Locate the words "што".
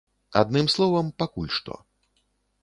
1.59-1.73